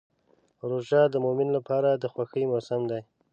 روژه 0.69 1.01
د 1.09 1.15
مؤمن 1.25 1.49
لپاره 1.57 1.89
د 1.93 2.03
خوښۍ 2.13 2.43
موسم 2.51 2.81
دی. 2.91 3.01